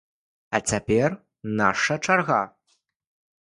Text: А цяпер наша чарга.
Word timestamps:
А 0.57 0.61
цяпер 0.69 1.15
наша 1.61 1.99
чарга. 2.09 2.41